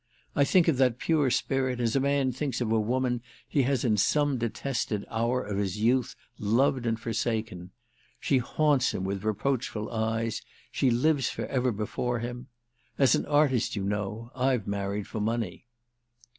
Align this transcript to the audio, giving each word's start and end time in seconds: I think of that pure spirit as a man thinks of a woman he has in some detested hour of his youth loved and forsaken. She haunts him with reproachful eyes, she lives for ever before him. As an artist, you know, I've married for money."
I 0.35 0.45
think 0.45 0.67
of 0.67 0.77
that 0.77 0.97
pure 0.97 1.29
spirit 1.29 1.79
as 1.79 1.95
a 1.95 1.99
man 1.99 2.31
thinks 2.31 2.59
of 2.59 2.71
a 2.71 2.79
woman 2.79 3.21
he 3.47 3.61
has 3.69 3.85
in 3.85 3.97
some 3.97 4.39
detested 4.39 5.05
hour 5.11 5.43
of 5.43 5.59
his 5.59 5.77
youth 5.79 6.15
loved 6.39 6.87
and 6.87 6.99
forsaken. 6.99 7.69
She 8.19 8.39
haunts 8.39 8.95
him 8.95 9.03
with 9.03 9.23
reproachful 9.23 9.91
eyes, 9.91 10.41
she 10.71 10.89
lives 10.89 11.29
for 11.29 11.45
ever 11.45 11.71
before 11.71 12.17
him. 12.17 12.47
As 12.97 13.13
an 13.13 13.27
artist, 13.27 13.75
you 13.75 13.83
know, 13.83 14.31
I've 14.35 14.65
married 14.65 15.05
for 15.05 15.19
money." 15.21 15.67